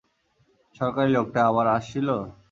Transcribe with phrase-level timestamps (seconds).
[0.75, 2.15] সরকারি লোকটা, আবার আসছিলো?